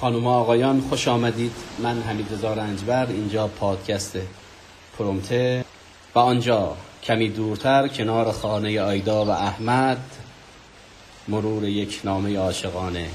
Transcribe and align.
خانم 0.00 0.26
آقایان 0.26 0.80
خوش 0.80 1.08
آمدید. 1.08 1.52
من 1.78 2.02
حمید 2.02 2.32
رضا 2.32 2.54
اینجا 3.04 3.46
پادکست 3.46 4.18
پرومته. 4.98 5.64
و 6.14 6.18
آنجا 6.18 6.76
کمی 7.02 7.28
دورتر 7.28 7.88
کنار 7.88 8.32
خانه 8.32 8.80
آیدا 8.80 9.24
و 9.24 9.30
احمد 9.30 10.16
مرور 11.28 11.64
یک 11.64 12.00
نامه 12.04 12.38
عاشقانه. 12.38 13.08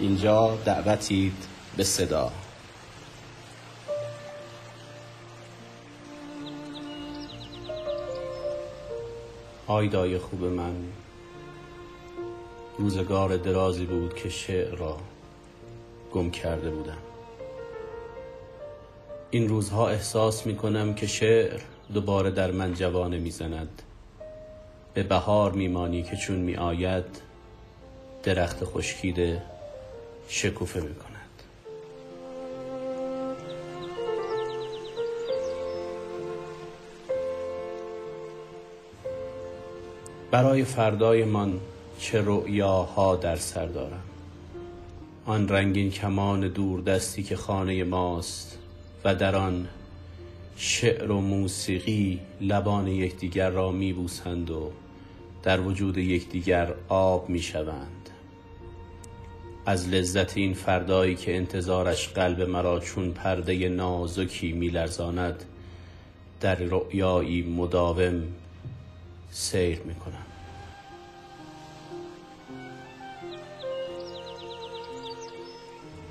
اینجا 0.00 0.58
دعوتید 0.64 1.44
به 1.76 1.84
صدا. 1.84 2.32
آیدای 9.66 10.18
خوب 10.18 10.44
من 10.44 10.74
روزگار 12.78 13.36
درازی 13.36 13.84
بود 13.84 14.14
که 14.14 14.28
شعر 14.28 14.74
را 14.74 14.96
گم 16.12 16.30
کرده 16.30 16.70
بودم. 16.70 16.98
این 19.30 19.48
روزها 19.48 19.88
احساس 19.88 20.46
می 20.46 20.56
کنم 20.56 20.94
که 20.94 21.06
شعر 21.06 21.60
دوباره 21.94 22.30
در 22.30 22.50
من 22.50 22.74
جوانه 22.74 23.18
می‌زند. 23.18 23.82
به 24.94 25.02
بهار 25.02 25.52
میمانی 25.52 26.02
که 26.02 26.16
چون 26.16 26.36
می 26.36 26.56
آید 26.56 27.04
درخت 28.22 28.64
خشکیده 28.64 29.42
شکوفه 30.28 30.80
می 30.80 30.94
کند 30.94 31.18
برای 40.30 40.64
فردایمان 40.64 41.60
چه 41.98 42.22
رؤیاها 42.24 43.16
در 43.16 43.36
سر 43.36 43.66
دارم. 43.66 44.02
آن 45.28 45.48
رنگین 45.48 45.90
کمان 45.90 46.48
دور 46.48 46.80
دستی 46.80 47.22
که 47.22 47.36
خانه 47.36 47.84
ماست 47.84 48.58
و 49.04 49.14
در 49.14 49.36
آن 49.36 49.68
شعر 50.56 51.10
و 51.10 51.20
موسیقی 51.20 52.20
لبان 52.40 52.88
یکدیگر 52.88 53.50
را 53.50 53.72
میبوسند 53.72 54.50
و 54.50 54.70
در 55.42 55.60
وجود 55.60 55.98
یکدیگر 55.98 56.74
آب 56.88 57.28
می‌شوند. 57.28 58.10
از 59.66 59.88
لذت 59.88 60.36
این 60.36 60.54
فردایی 60.54 61.14
که 61.14 61.36
انتظارش 61.36 62.08
قلب 62.08 62.42
مرا 62.42 62.80
چون 62.80 63.12
پرده 63.12 63.68
نازکی 63.68 64.52
میلرزاند 64.52 65.44
در 66.40 66.54
رؤیایی 66.54 67.42
مداوم 67.42 68.22
سیر 69.30 69.78
می‌کنم. 69.80 70.27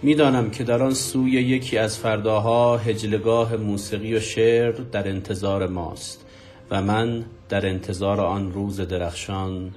می‌دانم 0.01 0.49
که 0.49 0.63
در 0.63 0.83
آن 0.83 0.93
سوی 0.93 1.31
یکی 1.31 1.77
از 1.77 1.97
فرداها 1.97 2.77
هجلگاه 2.77 3.55
موسیقی 3.55 4.15
و 4.15 4.19
شعر 4.19 4.71
در 4.71 5.07
انتظار 5.07 5.67
ماست 5.67 6.25
و 6.71 6.81
من 6.81 7.25
در 7.49 7.65
انتظار 7.65 8.21
آن 8.21 8.53
روز 8.53 8.81
درخشان 8.81 9.75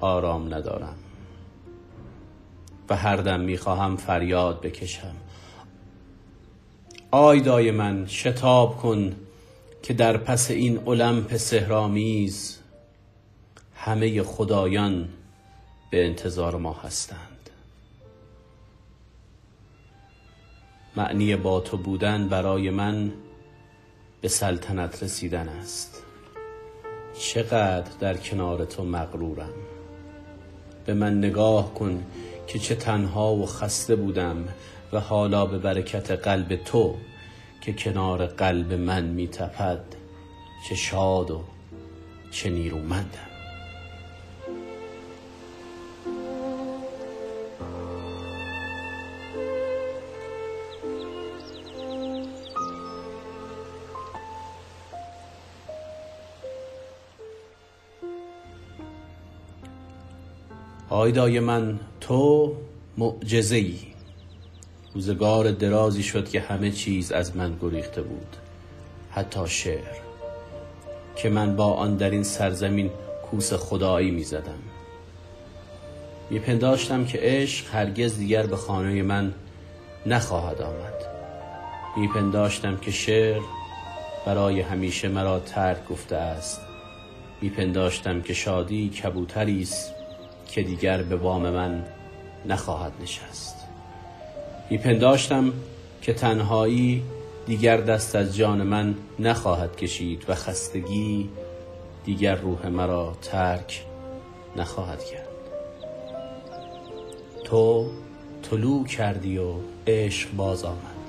آرام 0.00 0.54
ندارم 0.54 0.96
و 2.88 2.96
هر 2.96 3.16
دم 3.16 3.40
می‌خواهم 3.40 3.96
فریاد 3.96 4.60
بکشم. 4.60 5.16
آیدای 7.10 7.70
من 7.70 8.06
شتاب 8.06 8.76
کن 8.76 9.16
که 9.82 9.94
در 9.94 10.16
پس 10.16 10.50
این 10.50 10.88
المپ 10.88 11.36
سهرامیز 11.36 12.58
همه 13.74 14.22
خدایان 14.22 15.08
به 15.90 16.06
انتظار 16.06 16.56
ما 16.56 16.72
هستند. 16.72 17.39
معنی 21.00 21.36
با 21.36 21.60
تو 21.60 21.76
بودن 21.76 22.28
برای 22.28 22.70
من 22.70 23.12
به 24.20 24.28
سلطنت 24.28 25.02
رسیدن 25.02 25.48
است. 25.48 26.02
چقدر 27.18 27.90
در 28.00 28.16
کنار 28.16 28.64
تو 28.64 28.84
مغرورم. 28.84 29.52
به 30.86 30.94
من 30.94 31.18
نگاه 31.18 31.74
کن 31.74 32.04
که 32.46 32.58
چه 32.58 32.74
تنها 32.74 33.34
و 33.34 33.46
خسته 33.46 33.96
بودم 33.96 34.44
و 34.92 35.00
حالا 35.00 35.46
به 35.46 35.58
برکت 35.58 36.10
قلب 36.10 36.56
تو 36.56 36.94
که 37.60 37.72
کنار 37.72 38.26
قلب 38.26 38.72
من 38.72 39.04
میتپد 39.04 39.84
چه 40.68 40.74
شاد 40.74 41.30
و 41.30 41.44
چه 42.30 42.50
نیرومندم. 42.50 43.29
آیدای 60.90 61.40
من 61.40 61.80
تو 62.00 62.52
معجزه 62.98 63.56
ای 63.56 63.78
روزگار 64.94 65.50
درازی 65.50 66.02
شد 66.02 66.28
که 66.28 66.40
همه 66.40 66.70
چیز 66.70 67.12
از 67.12 67.36
من 67.36 67.56
گریخته 67.62 68.02
بود 68.02 68.36
حتی 69.10 69.40
شعر. 69.46 69.96
که 71.16 71.28
من 71.28 71.56
با 71.56 71.64
آن 71.64 71.96
در 71.96 72.10
این 72.10 72.22
سرزمین 72.22 72.90
کوس 73.30 73.52
خدایی 73.52 74.10
می 74.10 74.24
زدم 74.24 74.58
می 76.30 76.38
پنداشتم 76.38 77.04
که 77.04 77.18
عشق 77.22 77.74
هرگز 77.74 78.18
دیگر 78.18 78.46
به 78.46 78.56
خانه 78.56 79.02
من 79.02 79.34
نخواهد 80.06 80.62
آمد. 80.62 80.94
می 81.96 82.08
پنداشتم 82.08 82.76
که 82.76 82.90
شعر 82.90 83.40
برای 84.26 84.60
همیشه 84.60 85.08
مرا 85.08 85.40
ترک 85.40 85.88
گفته 85.88 86.16
است. 86.16 86.60
می 87.40 87.50
پنداشتم 87.50 88.22
که 88.22 88.34
شادی 88.34 88.88
کبوتری 88.88 89.62
است 89.62 89.99
که 90.52 90.62
دیگر 90.62 91.02
به 91.02 91.16
بام 91.16 91.50
من 91.50 91.84
نخواهد 92.46 92.92
نشست. 93.02 93.56
میپنداشتم 94.70 95.52
که 96.02 96.12
تنهایی 96.12 97.02
دیگر 97.46 97.76
دست 97.76 98.16
از 98.16 98.36
جان 98.36 98.62
من 98.62 98.94
نخواهد 99.18 99.76
کشید 99.76 100.24
و 100.28 100.34
خستگی 100.34 101.28
دیگر 102.04 102.34
روح 102.34 102.66
مرا 102.66 103.16
ترک 103.22 103.84
نخواهد 104.56 105.04
کرد. 105.04 105.28
تو 107.44 107.90
طلوع 108.42 108.86
کردی 108.86 109.38
و 109.38 109.52
عشق 109.86 110.30
باز 110.36 110.64
آمد. 110.64 111.00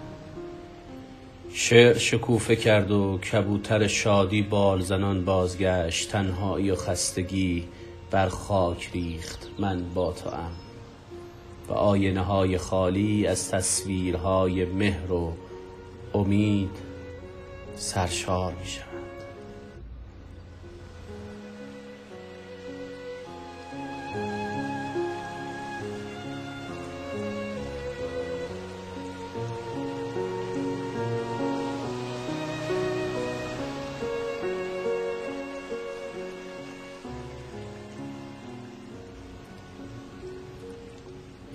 شعر 1.53 1.97
شکوفه 1.97 2.56
کرد 2.56 2.91
و 2.91 3.18
کبوتر 3.18 3.88
شادی 3.88 4.41
بال 4.41 4.81
زنان 4.81 5.25
بازگشت 5.25 6.12
تنهایی 6.12 6.72
و 6.72 6.75
خستگی 6.75 7.68
بر 8.12 8.30
خاک 8.30 8.90
ریخت 8.94 9.48
من 9.60 9.94
با 9.94 10.14
تو 10.14 10.30
ام 10.30 10.52
و 11.70 11.74
آینه 11.74 12.22
های 12.22 12.58
خالی 12.58 13.28
از 13.28 13.52
تصویرهای 13.52 14.66
مهر 14.66 15.12
و 15.12 15.34
امید 16.14 16.78
سرشار 17.76 18.54
می 18.54 18.66
شود 18.66 18.91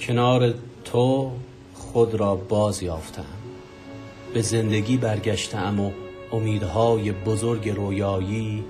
کنار 0.06 0.54
تو 0.84 1.32
خود 1.74 2.14
را 2.14 2.34
باز 2.36 2.82
یافتم. 2.82 3.24
به 4.34 4.42
زندگی 4.42 4.96
برگشتم 4.96 5.80
و 5.80 5.90
امیدهای 6.32 7.12
بزرگ 7.12 7.68
رویایی 7.68 8.64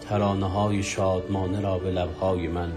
ترانه 0.00 0.46
های 0.46 0.82
شادمانه 0.82 1.60
را 1.60 1.78
به 1.78 1.90
لبهای 1.90 2.48
من 2.48 2.72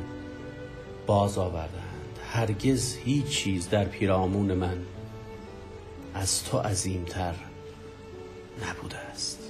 باز 1.06 1.38
آوردند. 1.38 2.20
هرگز 2.32 2.96
هیچ 2.96 3.26
چیز 3.26 3.70
در 3.70 3.86
پیرامون 3.86 4.54
من 4.54 4.78
از 6.14 6.44
تو 6.44 6.58
عظیمتر 6.58 7.34
نبوده 8.70 8.98
است. 8.98 9.41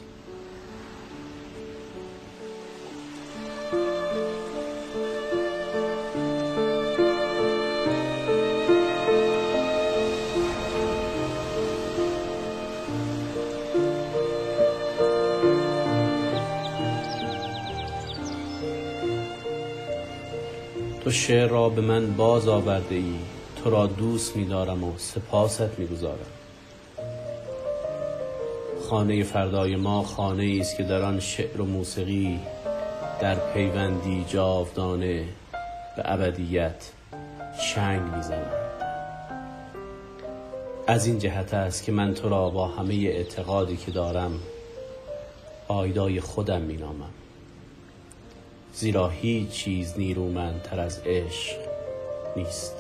تو 21.04 21.12
شعر 21.12 21.48
را 21.48 21.70
به 21.70 21.82
من 21.82 22.14
باز 22.14 22.48
آورده 22.48 22.96
ای 22.96 23.16
تو 23.64 23.70
را 23.70 23.88
دوست 23.88 24.36
می‌دارم 24.36 24.84
و 24.84 24.98
سپاست 24.98 25.80
می‌گزارم 25.80 26.32
خانه 28.90 29.24
فردای 29.24 29.76
ما 29.76 30.04
خانه 30.04 30.58
است 30.62 30.78
که 30.78 30.84
در 30.84 31.02
آن 31.02 31.20
شعر 31.20 31.62
و 31.62 31.66
موسیقی 31.66 32.40
در 33.22 33.36
پیوندی 33.36 34.26
جاودانه 34.28 35.26
به 35.98 36.04
ابدیت 36.06 36.92
چنگ 37.74 38.02
می‌زنند 38.16 38.72
از 40.88 41.06
این 41.06 41.20
جهت 41.20 41.54
است 41.54 41.84
که 41.84 41.92
من 41.92 42.14
تو 42.14 42.30
را 42.30 42.50
با 42.50 42.68
همه 42.68 42.94
اعتقادی 42.94 43.78
که 43.78 43.92
دارم 43.92 44.40
آیدای 45.68 46.20
خودم 46.22 46.62
مینامم. 46.62 47.12
زیرا 48.74 49.10
هیچ 49.10 49.50
چیز 49.50 49.94
نیرومندتر 49.98 50.80
از 50.80 51.02
عشق 51.06 51.58
نیست. 52.38 52.76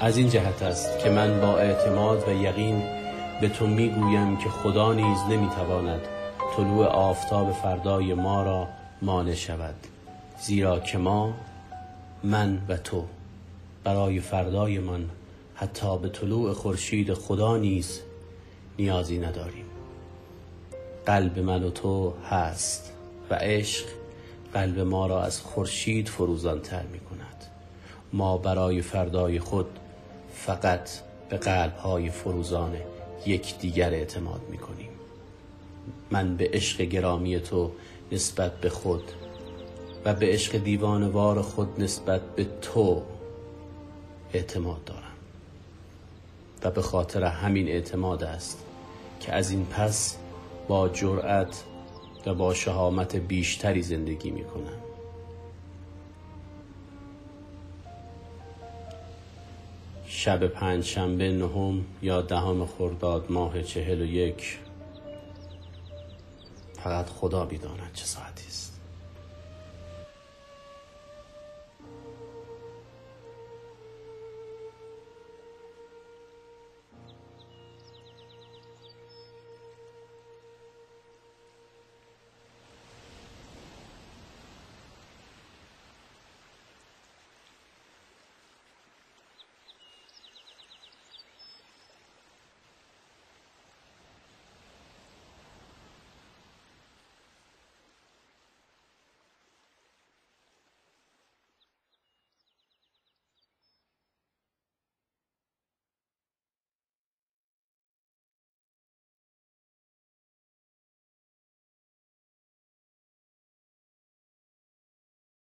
از 0.00 0.16
این 0.16 0.28
جهت 0.28 0.62
است 0.62 0.98
که 0.98 1.10
من 1.10 1.40
با 1.40 1.58
اعتماد 1.58 2.28
و 2.28 2.32
یقین 2.32 2.82
به 3.40 3.48
تو 3.48 3.66
می‌گویم 3.66 4.36
که 4.36 4.48
خدا 4.48 4.92
نیز 4.92 5.18
نمی‌تواند 5.30 6.00
طلوع 6.56 6.86
آفتاب 6.86 7.52
فردای 7.52 8.14
ما 8.14 8.42
را 8.42 8.68
مانع 9.02 9.34
شود 9.34 9.74
زیرا 10.40 10.80
که 10.80 10.98
ما 10.98 11.34
من 12.24 12.62
و 12.68 12.76
تو 12.76 13.04
برای 13.84 14.20
فردای 14.20 14.78
من 14.78 15.04
حتی 15.54 15.98
به 15.98 16.08
طلوع 16.08 16.52
خورشید 16.52 17.14
خدا 17.14 17.56
نیز 17.56 18.00
نیازی 18.78 19.18
نداریم. 19.18 19.64
قلب 21.06 21.38
من 21.38 21.64
و 21.64 21.70
تو 21.70 22.12
هست. 22.30 22.92
و 23.30 23.34
عشق 23.34 23.84
قلب 24.52 24.78
ما 24.78 25.06
را 25.06 25.22
از 25.22 25.40
خورشید 25.40 26.08
فروزانتر 26.08 26.82
می 26.82 27.00
کند. 27.00 27.44
ما 28.12 28.38
برای 28.38 28.82
فردای 28.82 29.38
خود 29.38 29.66
فقط 30.34 30.90
به 31.28 31.36
قلب 31.36 31.76
های 31.76 32.10
فروزان 32.10 32.76
یکدیگر 33.26 33.90
اعتماد 33.90 34.40
می 34.50 34.58
کنیم. 34.58 34.90
من 36.10 36.36
به 36.36 36.50
عشق 36.52 36.82
گرامی 36.82 37.40
تو 37.40 37.70
نسبت 38.12 38.52
به 38.52 38.68
خود 38.68 39.12
و 40.04 40.14
به 40.14 40.26
عشق 40.26 40.56
دیوانوار 40.56 41.42
خود 41.42 41.82
نسبت 41.82 42.20
به 42.36 42.46
تو 42.62 43.02
اعتماد 44.32 44.84
دارم. 44.84 45.00
و 46.62 46.70
به 46.70 46.82
خاطر 46.82 47.24
همین 47.24 47.68
اعتماد 47.68 48.24
است 48.24 48.64
که 49.20 49.32
از 49.32 49.50
این 49.50 49.66
پس 49.66 50.16
با 50.68 50.88
جرأت 50.88 51.62
و 52.26 52.34
با 52.34 52.54
شهامت 52.54 53.16
بیشتری 53.16 53.82
زندگی 53.82 54.30
می 54.30 54.44
کنم 54.44 54.80
شب 60.06 60.46
پنج 60.46 60.84
شنبه 60.84 61.32
نهم 61.32 61.84
یا 62.02 62.20
دهم 62.20 62.66
خرداد 62.66 63.30
ماه 63.30 63.62
چهل 63.62 64.00
و 64.00 64.04
یک 64.04 64.58
فقط 66.74 67.06
خدا 67.08 67.44
بیداند 67.44 67.90
چه 67.94 68.04
ساعتی 68.04 68.46
است. 68.46 68.69